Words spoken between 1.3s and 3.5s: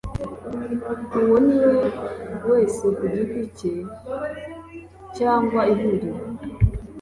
ariwe wese ku giti